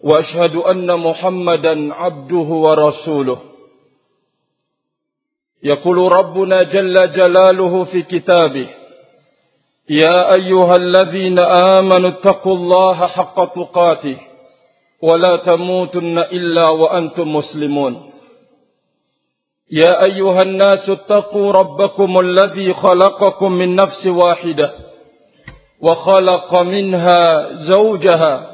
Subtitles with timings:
[0.00, 3.38] وأشهد أن محمدا عبده ورسوله.
[5.62, 8.68] يقول ربنا جل جلاله في كتابه
[9.90, 11.38] يا أيها الذين
[11.78, 14.16] آمنوا اتقوا الله حق تقاته
[15.02, 18.10] ولا تموتن إلا وأنتم مسلمون.
[19.70, 24.72] يا أيها الناس اتقوا ربكم الذي خلقكم من نفس واحدة
[25.80, 28.53] وخلق منها زوجها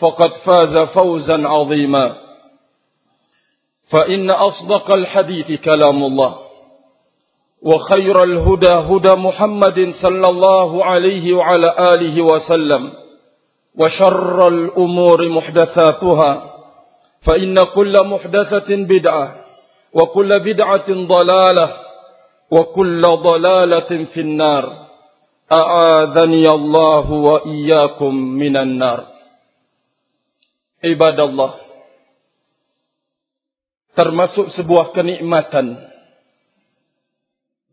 [0.00, 2.16] فقد فاز فوزا عظيما.
[3.92, 6.34] فإن أصدق الحديث كلام الله
[7.62, 12.92] وخير الهدى هدى محمد صلى الله عليه وعلى آله وسلم
[13.78, 16.50] وشر الأمور محدثاتها
[17.30, 19.34] فإن كل محدثة بدعة
[19.94, 21.76] وكل بدعة ضلالة
[22.50, 24.72] وكل ضلالة في النار.
[25.62, 29.13] أعاذني الله وإياكم من النار.
[30.84, 31.60] Ibadallah.
[33.94, 35.78] Termasuk sebuah kenikmatan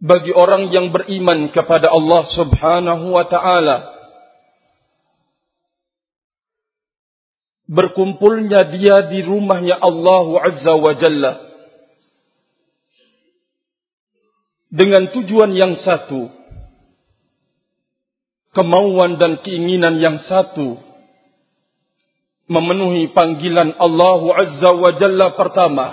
[0.02, 3.78] bagi orang yang beriman kepada Allah Subhanahu wa taala.
[7.72, 11.34] Berkumpulnya dia di rumahnya Allah Azza wa Jalla.
[14.72, 16.32] Dengan tujuan yang satu
[18.52, 20.91] kemauan dan keinginan yang satu
[22.52, 25.88] memenuhi panggilan Allah Azza wa Jalla pertama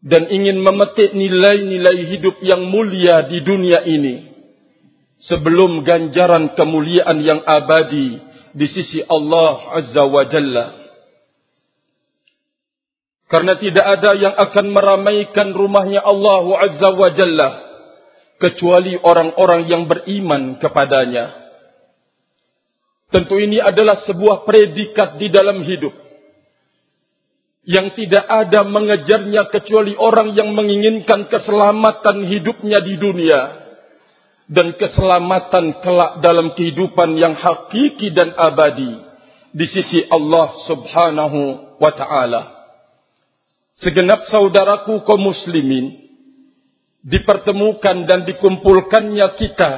[0.00, 4.32] dan ingin memetik nilai-nilai hidup yang mulia di dunia ini
[5.20, 8.24] sebelum ganjaran kemuliaan yang abadi
[8.56, 10.66] di sisi Allah Azza wa Jalla.
[13.26, 17.48] Karena tidak ada yang akan meramaikan rumahnya Allah Azza wa Jalla
[18.40, 21.45] kecuali orang-orang yang beriman kepadanya
[23.06, 25.94] Tentu ini adalah sebuah predikat di dalam hidup.
[27.66, 33.40] Yang tidak ada mengejarnya kecuali orang yang menginginkan keselamatan hidupnya di dunia.
[34.46, 39.02] Dan keselamatan kelak dalam kehidupan yang hakiki dan abadi.
[39.54, 41.40] Di sisi Allah subhanahu
[41.78, 42.42] wa ta'ala.
[43.78, 46.10] Segenap saudaraku kaum muslimin.
[47.06, 49.72] Dipertemukan dan dikumpulkannya kita.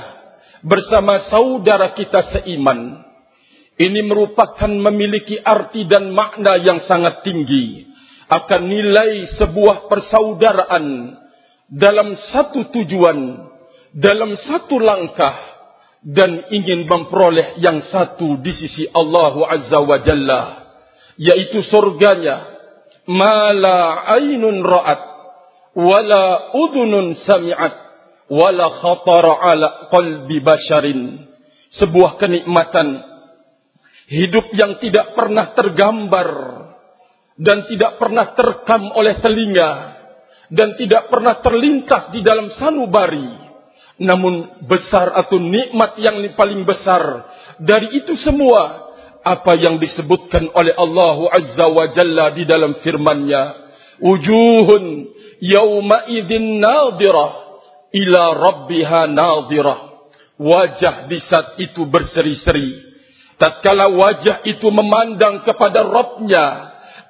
[0.64, 3.07] Bersama saudara kita seiman
[3.78, 7.86] ini merupakan memiliki arti dan makna yang sangat tinggi.
[8.28, 11.16] Akan nilai sebuah persaudaraan
[11.70, 13.48] dalam satu tujuan
[13.94, 15.32] dalam satu langkah
[16.04, 20.42] dan ingin memperoleh yang satu di sisi Allah Azza wa Jalla
[21.16, 22.58] yaitu surganya.
[23.08, 25.00] Mala ainun ra'at
[25.72, 27.74] wala udhunun sami'at
[28.28, 31.24] wala khatara ala qalbi basharin.
[31.72, 33.07] Sebuah kenikmatan
[34.08, 36.30] hidup yang tidak pernah tergambar
[37.36, 39.70] dan tidak pernah terekam oleh telinga
[40.48, 43.46] dan tidak pernah terlintas di dalam sanubari.
[43.98, 47.02] Namun besar atau nikmat yang paling besar
[47.58, 48.86] dari itu semua
[49.26, 53.44] apa yang disebutkan oleh Allah Azza wa Jalla di dalam firman-Nya
[53.98, 55.10] wujuhun
[55.42, 57.30] yawma idzin nadhirah
[57.90, 59.78] ila rabbiha nadhirah
[60.38, 62.87] wajah di saat itu berseri-seri
[63.38, 66.46] tatkala wajah itu memandang kepada Rabbnya,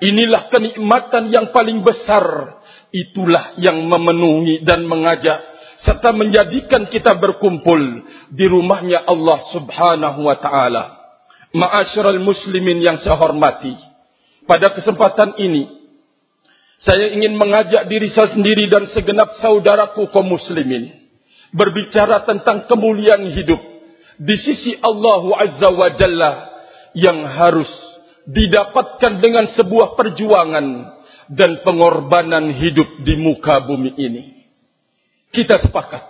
[0.05, 2.57] inilah kenikmatan yang paling besar.
[2.89, 5.45] Itulah yang memenuhi dan mengajak
[5.85, 7.81] serta menjadikan kita berkumpul
[8.33, 10.85] di rumahnya Allah Subhanahu wa taala.
[11.53, 13.77] Ma'asyiral muslimin yang saya hormati.
[14.49, 15.69] Pada kesempatan ini
[16.81, 20.95] saya ingin mengajak diri saya sendiri dan segenap saudaraku kaum muslimin
[21.53, 23.61] berbicara tentang kemuliaan hidup
[24.19, 26.33] di sisi Allah Azza wa Jalla
[26.99, 27.71] yang harus
[28.27, 30.67] didapatkan dengan sebuah perjuangan
[31.31, 34.23] dan pengorbanan hidup di muka bumi ini.
[35.31, 36.03] Kita sepakat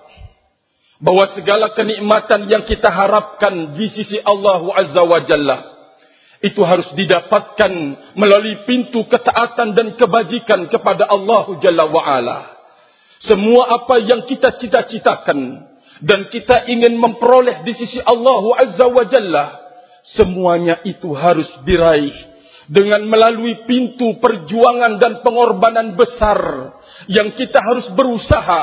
[0.99, 5.59] bahwa segala kenikmatan yang kita harapkan di sisi Allah Azza wa Jalla
[6.39, 7.73] itu harus didapatkan
[8.15, 12.39] melalui pintu ketaatan dan kebajikan kepada Allah Jalla wa Ala.
[13.19, 15.68] Semua apa yang kita cita-citakan
[16.03, 19.45] dan kita ingin memperoleh di sisi Allah Azza wa Jalla
[20.15, 22.15] semuanya itu harus diraih
[22.69, 26.71] dengan melalui pintu perjuangan dan pengorbanan besar
[27.09, 28.63] yang kita harus berusaha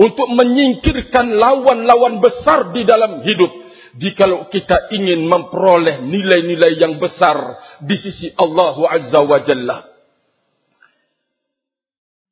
[0.00, 3.52] untuk menyingkirkan lawan-lawan besar di dalam hidup.
[3.90, 9.78] Jikalau kita ingin memperoleh nilai-nilai yang besar di sisi Allah Azza wa Jalla.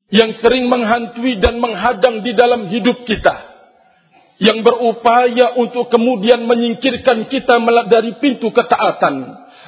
[0.08, 3.47] Yang sering menghantui dan menghadang di dalam hidup kita
[4.38, 7.58] yang berupaya untuk kemudian menyingkirkan kita
[7.90, 9.14] dari pintu ketaatan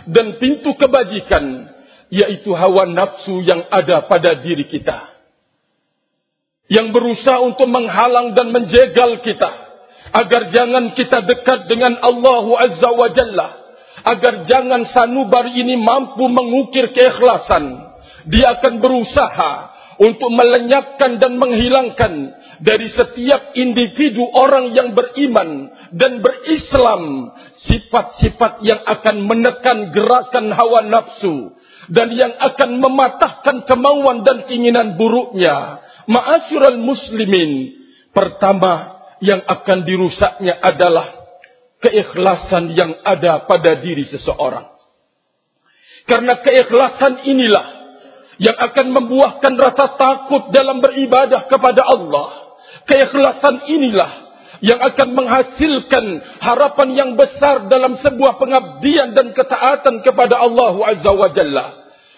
[0.07, 1.67] dan pintu kebajikan
[2.11, 5.11] yaitu hawa nafsu yang ada pada diri kita.
[6.71, 9.51] Yang berusaha untuk menghalang dan menjegal kita
[10.15, 13.49] agar jangan kita dekat dengan Allah Azza wa Jalla
[14.07, 17.91] agar jangan sanubar ini mampu mengukir keikhlasan.
[18.31, 19.70] Dia akan berusaha
[20.01, 22.13] untuk melenyapkan dan menghilangkan
[22.65, 27.33] dari setiap individu orang yang beriman dan berislam
[27.69, 31.53] sifat-sifat yang akan menekan gerakan hawa nafsu
[31.93, 37.77] dan yang akan mematahkan kemauan dan keinginan buruknya Ma'asyiral muslimin,
[38.11, 41.07] pertama yang akan dirusaknya adalah
[41.79, 44.75] keikhlasan yang ada pada diri seseorang.
[46.11, 47.80] Karena keikhlasan inilah
[48.41, 52.57] yang akan membuahkan rasa takut dalam beribadah kepada Allah.
[52.89, 54.33] Keikhlasan inilah
[54.65, 56.05] yang akan menghasilkan
[56.41, 61.67] harapan yang besar dalam sebuah pengabdian dan ketaatan kepada Allah Azza wa Jalla.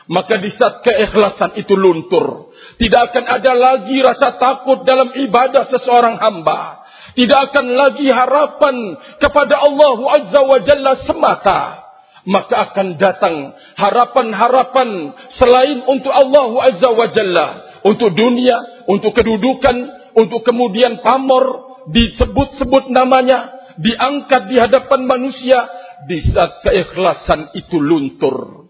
[0.07, 2.55] Maka di saat keikhlasan itu luntur.
[2.79, 6.83] Tidak akan ada lagi rasa takut dalam ibadah seseorang hamba.
[7.19, 8.77] Tidak akan lagi harapan
[9.19, 11.82] kepada Allah Azza wa Jalla semata.
[12.23, 17.49] Maka akan datang harapan-harapan selain untuk Allah Azza wa Jalla.
[17.83, 19.77] Untuk dunia, untuk kedudukan,
[20.15, 25.59] untuk kemudian pamor, disebut-sebut namanya, diangkat di hadapan manusia.
[26.03, 28.67] Di saat keikhlasan itu luntur.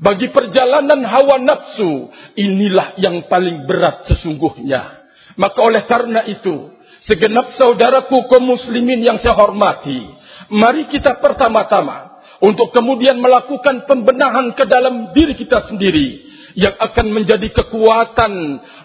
[0.00, 2.08] Bagi perjalanan hawa nafsu,
[2.40, 5.10] inilah yang paling berat sesungguhnya.
[5.36, 6.72] Maka oleh karena itu,
[7.04, 10.08] segenap saudaraku kaum muslimin yang saya hormati,
[10.48, 12.07] mari kita pertama-tama
[12.38, 18.32] untuk kemudian melakukan pembenahan ke dalam diri kita sendiri yang akan menjadi kekuatan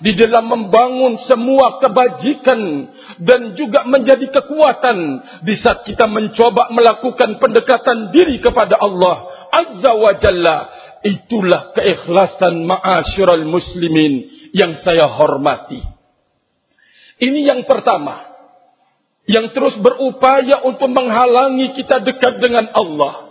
[0.03, 2.61] di dalam membangun semua kebajikan
[3.17, 4.97] dan juga menjadi kekuatan
[5.41, 10.57] di saat kita mencoba melakukan pendekatan diri kepada Allah Azza wa Jalla
[11.03, 14.23] Itulah keikhlasan ma'asyiral muslimin
[14.55, 15.83] yang saya hormati.
[17.19, 18.31] Ini yang pertama.
[19.27, 23.22] Yang terus berupaya untuk menghalangi kita dekat dengan Allah.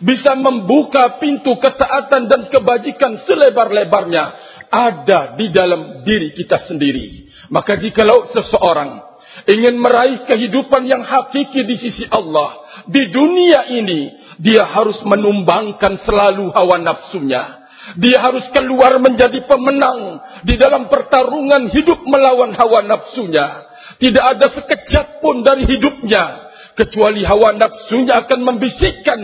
[0.00, 4.24] Bisa membuka pintu ketaatan dan kebajikan selebar-lebarnya.
[4.70, 7.28] Ada di dalam diri kita sendiri.
[7.50, 9.10] Maka jikalau seseorang
[9.50, 12.60] ingin meraih kehidupan yang hakiki di sisi Allah.
[12.86, 17.60] Di dunia ini dia harus menumbangkan selalu hawa nafsunya.
[17.96, 23.66] Dia harus keluar menjadi pemenang di dalam pertarungan hidup melawan hawa nafsunya.
[23.96, 26.49] Tidak ada sekejap pun dari hidupnya.
[26.80, 29.20] Kecuali hawa nafsunya akan membisikkan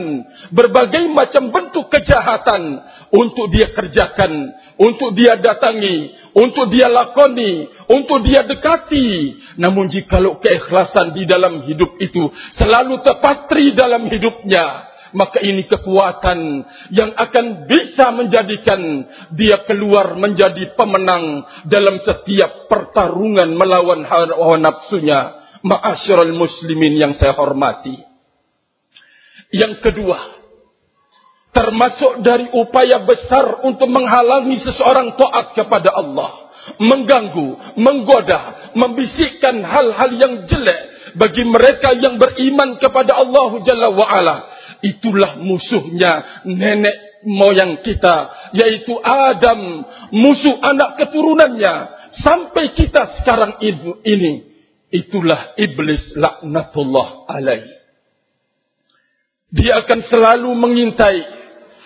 [0.53, 8.45] berbagai macam bentuk kejahatan untuk dia kerjakan, untuk dia datangi, untuk dia lakoni, untuk dia
[8.45, 9.41] dekati.
[9.57, 12.29] Namun jikalau keikhlasan di dalam hidup itu
[12.61, 16.61] selalu terpatri dalam hidupnya, maka ini kekuatan
[16.93, 25.46] yang akan bisa menjadikan dia keluar menjadi pemenang dalam setiap pertarungan melawan hawa nafsunya.
[25.67, 27.99] Ma'asyiral muslimin yang saya hormati.
[29.51, 30.19] Yang kedua,
[31.51, 40.33] termasuk dari upaya besar untuk menghalangi seseorang taat kepada Allah, mengganggu, menggoda, membisikkan hal-hal yang
[40.47, 40.81] jelek
[41.19, 44.37] bagi mereka yang beriman kepada Allah Jalla wa Ala
[44.85, 49.83] itulah musuhnya nenek moyang kita yaitu Adam
[50.13, 51.97] musuh anak keturunannya.
[52.07, 54.56] Sampai kita sekarang ini
[54.91, 57.67] itulah iblis laknatullah alaih
[59.51, 61.21] dia akan selalu mengintai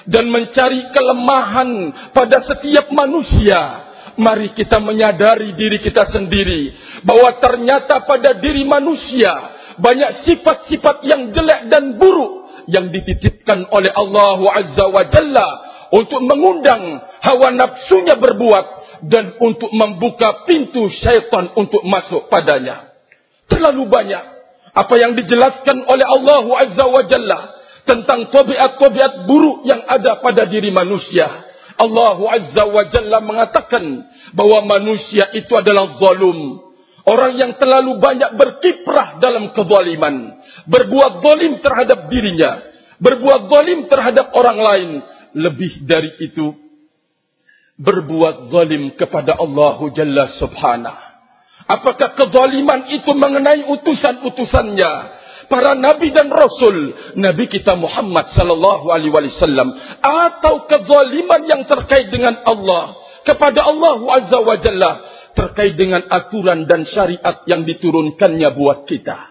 [0.09, 1.71] dan mencari kelemahan
[2.17, 6.73] pada setiap manusia mari kita menyadari diri kita sendiri
[7.05, 9.33] bahwa ternyata pada diri manusia
[9.81, 15.49] banyak sifat-sifat yang jelek dan buruk yang dititipkan oleh Allah Azza wa Jalla
[15.91, 18.67] untuk mengundang hawa nafsunya berbuat
[19.09, 22.90] dan untuk membuka pintu syaitan untuk masuk padanya.
[23.51, 24.25] Terlalu banyak
[24.71, 27.39] apa yang dijelaskan oleh Allah Azza wa Jalla
[27.83, 31.27] tentang tabiat-tabiat buruk yang ada pada diri manusia.
[31.81, 33.83] Allah Azza wa Jalla mengatakan
[34.37, 36.71] bahawa manusia itu adalah zalum.
[37.01, 40.39] Orang yang terlalu banyak berkiprah dalam kezaliman.
[40.69, 42.61] Berbuat zalim terhadap dirinya.
[43.01, 44.91] Berbuat zalim terhadap orang lain.
[45.35, 46.55] Lebih dari itu.
[47.81, 51.10] Berbuat zalim kepada Allah Jalla Subhanahu.
[51.71, 54.93] Apakah kezaliman itu mengenai utusan-utusannya?
[55.47, 59.71] Para nabi dan rasul, nabi kita Muhammad sallallahu alaihi wasallam.
[60.03, 62.99] Atau kezaliman yang terkait dengan Allah?
[63.23, 64.93] Kepada Allah Azza wa Jalla.
[65.31, 69.31] Terkait dengan aturan dan syariat yang diturunkannya buat kita.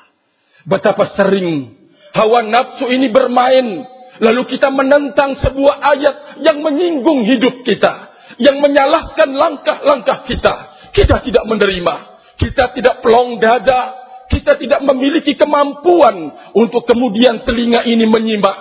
[0.64, 1.76] Betapa sering
[2.16, 3.84] hawa nafsu ini bermain.
[4.24, 10.56] Lalu kita menentang sebuah ayat yang menyinggung hidup kita, yang menyalahkan langkah-langkah kita.
[10.92, 12.09] Kita tidak menerima
[12.40, 14.00] kita tidak pelong dada,
[14.32, 18.58] kita tidak memiliki kemampuan untuk kemudian telinga ini menyimak.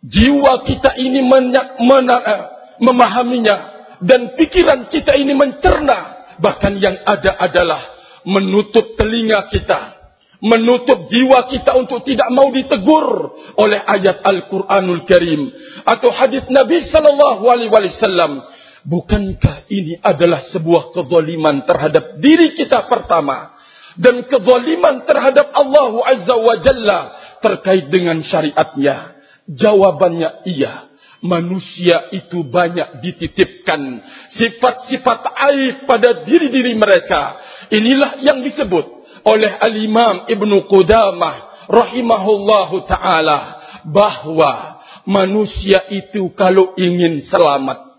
[0.00, 2.42] Jiwa kita ini menyak, mena, eh,
[2.82, 3.56] memahaminya
[4.02, 6.18] dan pikiran kita ini mencerna.
[6.40, 7.80] Bahkan yang ada adalah
[8.24, 10.00] menutup telinga kita,
[10.40, 15.52] menutup jiwa kita untuk tidak mau ditegur oleh ayat Al-Quranul Karim
[15.84, 18.40] atau hadis Nabi Sallallahu Alaihi Wasallam
[18.80, 23.52] Bukankah ini adalah sebuah kezaliman terhadap diri kita pertama
[24.00, 27.00] dan kezaliman terhadap Allah Azza wa Jalla
[27.44, 29.20] terkait dengan syariatnya?
[29.50, 30.88] Jawabannya iya.
[31.20, 34.00] Manusia itu banyak dititipkan
[34.40, 35.20] sifat-sifat
[35.52, 37.36] aib pada diri-diri mereka.
[37.68, 38.88] Inilah yang disebut
[39.28, 43.38] oleh Al-Imam Ibn Qudamah rahimahullahu ta'ala
[43.84, 47.89] bahwa manusia itu kalau ingin selamat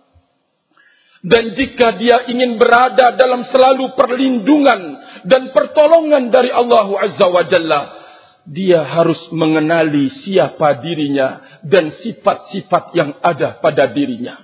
[1.21, 4.81] dan jika dia ingin berada dalam selalu perlindungan
[5.29, 7.81] dan pertolongan dari Allah Azza wa Jalla,
[8.49, 14.41] dia harus mengenali siapa dirinya dan sifat-sifat yang ada pada dirinya.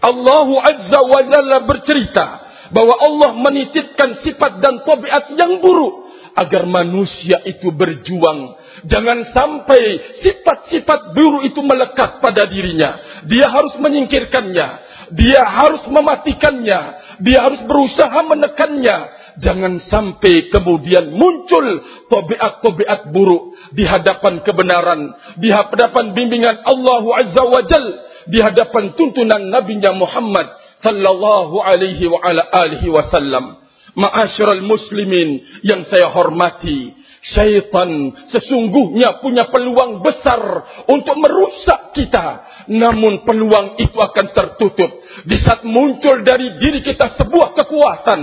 [0.00, 2.26] Allah Azza wa Jalla bercerita
[2.72, 6.08] bahawa Allah menitipkan sifat dan tabiat yang buruk
[6.40, 8.56] agar manusia itu berjuang.
[8.88, 13.20] Jangan sampai sifat-sifat buruk itu melekat pada dirinya.
[13.28, 14.81] Dia harus menyingkirkannya
[15.12, 16.80] dia harus mematikannya,
[17.20, 19.20] dia harus berusaha menekannya.
[19.32, 21.64] Jangan sampai kemudian muncul
[22.12, 25.08] tobiat-tobiat buruk di hadapan kebenaran,
[25.40, 27.86] di hadapan bimbingan Allah Azza wa Jal,
[28.28, 30.52] di hadapan tuntunan Nabi Muhammad
[30.84, 33.56] sallallahu alaihi wa ala alihi wasallam.
[33.92, 36.92] Ma'asyiral muslimin yang saya hormati,
[37.22, 40.42] Syaitan sesungguhnya punya peluang besar
[40.90, 42.42] untuk merusak kita.
[42.66, 44.90] Namun peluang itu akan tertutup.
[45.22, 48.20] Di saat muncul dari diri kita sebuah kekuatan.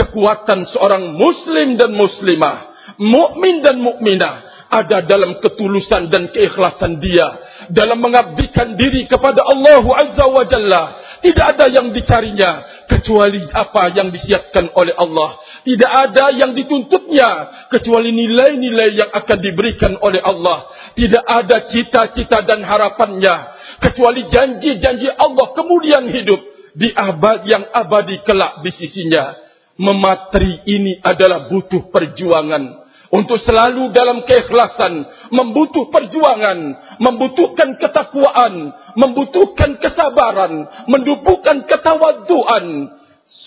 [0.00, 2.56] Kekuatan seorang muslim dan muslimah.
[2.96, 7.28] Mukmin dan mukminah ada dalam ketulusan dan keikhlasan dia
[7.72, 10.82] dalam mengabdikan diri kepada Allah Azza wa Jalla
[11.18, 12.50] tidak ada yang dicarinya
[12.86, 15.38] kecuali apa yang disiapkan oleh Allah.
[15.66, 17.30] Tidak ada yang dituntutnya
[17.74, 20.70] kecuali nilai-nilai yang akan diberikan oleh Allah.
[20.94, 23.34] Tidak ada cita-cita dan harapannya
[23.82, 26.40] kecuali janji-janji Allah kemudian hidup
[26.78, 29.34] di abad yang abadi kelak di sisinya.
[29.78, 36.58] Mematri ini adalah butuh perjuangan untuk selalu dalam keikhlasan, membutuh perjuangan,
[37.00, 38.68] membutuhkan ketakwaan,
[39.00, 42.92] membutuhkan kesabaran, membutuhkan ketawaduan.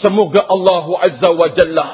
[0.01, 1.87] Semoga Allah Azza wa Jalla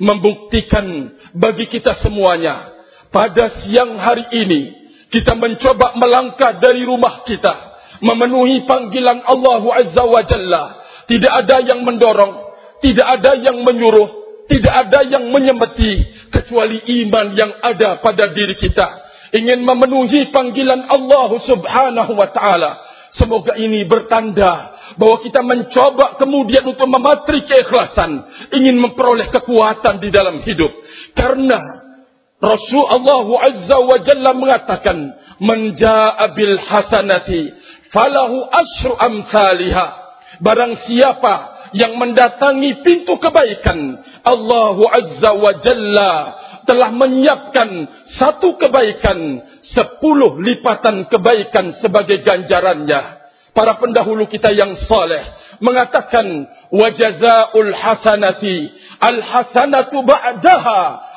[0.00, 2.74] membuktikan bagi kita semuanya
[3.14, 4.60] pada siang hari ini
[5.08, 10.64] kita mencoba melangkah dari rumah kita memenuhi panggilan Allah Azza wa Jalla
[11.06, 12.32] tidak ada yang mendorong
[12.82, 19.04] tidak ada yang menyuruh tidak ada yang menyemeti kecuali iman yang ada pada diri kita.
[19.34, 22.70] Ingin memenuhi panggilan Allah subhanahu wa ta'ala.
[23.14, 28.26] Semoga ini bertanda bahawa kita mencoba kemudian untuk mematri keikhlasan.
[28.52, 30.70] Ingin memperoleh kekuatan di dalam hidup.
[31.14, 31.58] Karena
[32.42, 34.98] Rasulullah Azza wa Jalla mengatakan.
[35.34, 37.50] Menja'a bil hasanati
[37.90, 39.86] falahu asyru amthaliha.
[40.42, 44.04] Barang siapa yang mendatangi pintu kebaikan.
[44.20, 46.12] Allah Azza wa Jalla
[46.68, 47.68] telah menyiapkan
[48.20, 53.24] satu kebaikan sepuluh lipatan kebaikan sebagai ganjarannya.
[53.54, 55.22] Para pendahulu kita yang saleh
[55.62, 56.26] mengatakan
[56.74, 58.66] wajazaul hasanati
[58.98, 61.14] al hasanatu ba'daha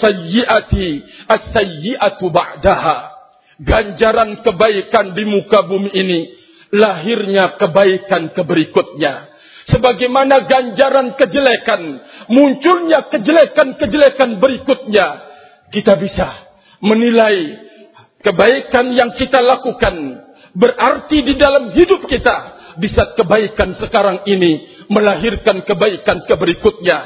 [0.00, 3.12] sayyiati as sayyiatu ba'daha.
[3.60, 6.20] Ganjaran kebaikan di muka bumi ini
[6.72, 9.31] lahirnya kebaikan keberikutnya.
[9.70, 15.06] Sebagaimana ganjaran kejelekan, munculnya kejelekan-kejelekan berikutnya,
[15.70, 16.28] kita bisa
[16.82, 17.62] menilai
[18.22, 19.94] kebaikan yang kita lakukan
[20.52, 22.36] berarti di dalam hidup kita
[22.76, 26.98] bisa kebaikan sekarang ini melahirkan kebaikan keberikutnya.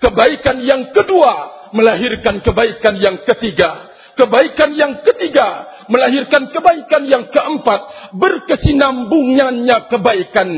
[0.00, 3.90] Kebaikan yang kedua melahirkan kebaikan yang ketiga.
[4.14, 7.80] Kebaikan yang ketiga melahirkan kebaikan yang keempat.
[8.16, 10.48] Berkesinambungannya kebaikan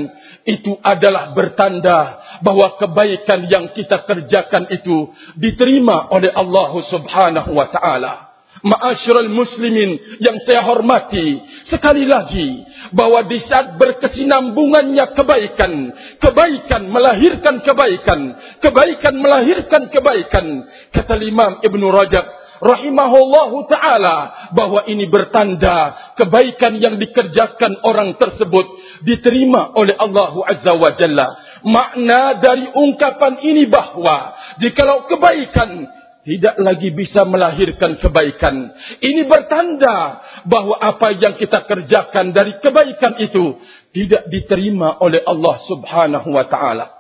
[0.47, 8.14] itu adalah bertanda bahwa kebaikan yang kita kerjakan itu diterima oleh Allah Subhanahu wa taala.
[8.56, 12.64] Ma'asyiral muslimin yang saya hormati sekali lagi
[12.97, 15.73] bahwa di saat berkesinambungannya kebaikan
[16.18, 18.21] kebaikan melahirkan kebaikan
[18.64, 20.47] kebaikan melahirkan kebaikan
[20.88, 22.26] kata Imam Ibn Rajab
[22.61, 28.67] rahimahullahu taala bahwa ini bertanda kebaikan yang dikerjakan orang tersebut
[29.05, 31.27] diterima oleh Allah Azza wa Jalla
[31.67, 35.89] makna dari ungkapan ini bahwa jikalau kebaikan
[36.27, 38.75] tidak lagi bisa melahirkan kebaikan.
[38.99, 43.63] Ini bertanda bahwa apa yang kita kerjakan dari kebaikan itu
[43.95, 46.96] tidak diterima oleh Allah Subhanahu wa taala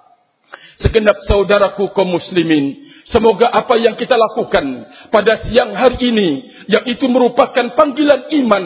[0.80, 2.84] segenap saudaraku kaum muslimin.
[3.06, 6.28] Semoga apa yang kita lakukan pada siang hari ini,
[6.66, 8.64] yang itu merupakan panggilan iman,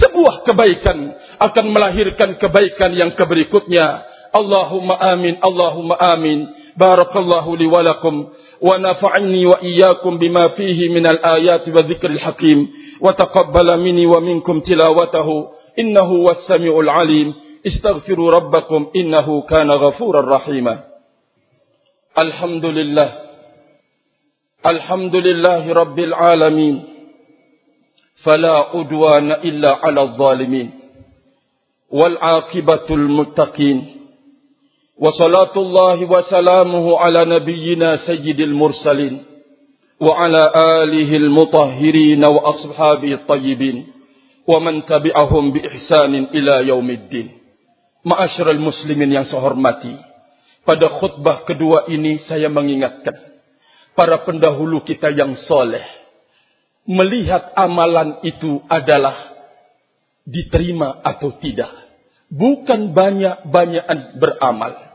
[0.00, 4.08] sebuah kebaikan akan melahirkan kebaikan yang keberikutnya.
[4.32, 6.48] Allahumma amin, Allahumma amin.
[6.72, 8.32] Barakallahu li walakum
[8.64, 14.24] wa nafa'ani wa iyyakum bima fihi min al-ayat wa dhikril hakim wa taqabbala minni wa
[14.24, 17.36] minkum tilawatahu innahu was-sami'ul 'alim.
[17.60, 20.91] Istaghfiru rabbakum innahu kana ghafurar rahima.
[22.18, 23.10] الحمد لله
[24.66, 26.84] الحمد لله رب العالمين.
[28.24, 30.70] فلا أدوان إلا على الظالمين.
[31.90, 33.78] والعاقبة المتقين.
[34.98, 39.24] وصلاة الله وسلامه على نبينا سيد المرسلين.
[40.00, 40.52] وعلى
[40.84, 43.86] آله المطهرين وأصحابه الطيبين.
[44.46, 47.28] ومن تبعهم بإحسان إلى يوم الدين.
[48.04, 50.11] معاشر المسلمين saya hormati.
[50.62, 53.14] Pada khutbah kedua ini saya mengingatkan
[53.98, 55.84] para pendahulu kita yang soleh
[56.86, 59.34] melihat amalan itu adalah
[60.26, 61.70] diterima atau tidak
[62.30, 64.92] bukan banyak-banyakan beramal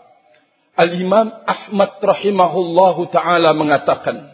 [0.78, 4.30] Al-Imam Ahmad rahimahullahu taala mengatakan,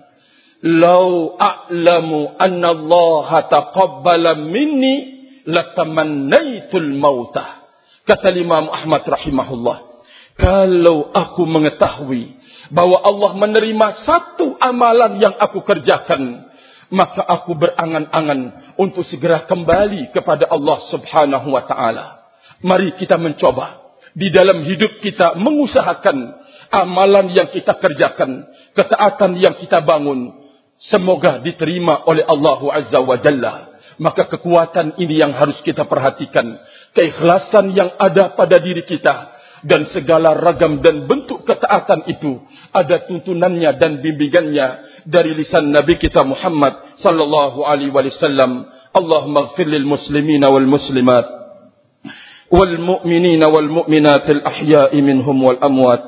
[0.60, 7.64] "Lau a'lamu anna Allah taqabbala minni latamannaitul mautah."
[8.04, 9.78] Kata Imam Ahmad rahimahullah,
[10.38, 12.34] "Kalau aku mengetahui
[12.74, 16.50] bahwa Allah menerima satu amalan yang aku kerjakan,
[16.90, 22.06] maka aku berangan-angan untuk segera kembali kepada Allah Subhanahu wa taala."
[22.64, 23.84] Mari kita mencoba
[24.16, 26.18] di dalam hidup kita mengusahakan
[26.74, 30.34] amalan yang kita kerjakan, ketaatan yang kita bangun,
[30.90, 33.54] semoga diterima oleh Allah Azza wa Jalla.
[34.02, 36.58] Maka kekuatan ini yang harus kita perhatikan,
[36.98, 39.33] keikhlasan yang ada pada diri kita
[39.64, 42.44] dan segala ragam dan bentuk ketaatan itu
[42.76, 44.68] ada tuntunannya dan bimbingannya
[45.08, 48.68] dari lisan Nabi kita Muhammad sallallahu alaihi wasallam.
[48.94, 51.26] Allahumma ighfir lil muslimina wal muslimat
[52.54, 56.02] wal mu'minina wal mu'minat al ahya'i minhum wal amwat.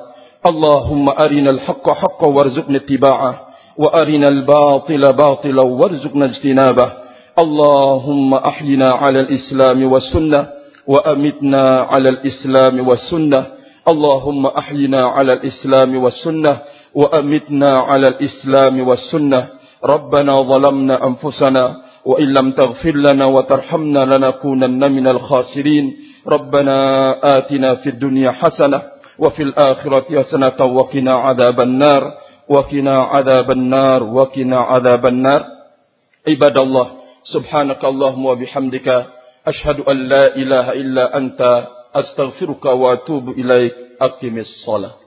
[0.46, 3.34] Allahumma arinal haqqo haqqo warzuqna ittiba'ah
[3.80, 6.90] wa arinal batila batila warzuqna ijtinabah.
[7.36, 10.55] Allahumma ahyina 'ala al-islam wa sunnah
[10.87, 13.47] وأمتنا على الإسلام والسنة
[13.89, 16.59] اللهم أحينا على الإسلام والسنة
[16.95, 19.41] وأمتنا على الإسلام والسنة
[19.95, 21.65] ربنا ظلمنا أنفسنا
[22.05, 25.97] وإن لم تغفر لنا وترحمنا لنكونن من الخاسرين
[26.27, 26.77] ربنا
[27.39, 28.83] آتنا في الدنيا حسنة
[29.19, 32.03] وفي الآخرة حسنة وقنا عذاب النار
[32.49, 35.45] وقنا عذاب النار وقنا عذاب النار
[36.29, 36.87] عباد الله
[37.23, 38.89] سبحانك اللهم وبحمدك
[39.47, 45.01] أشهد أن لا إله إلا أنت أستغفرك وأتوب إليك أقم الصلاة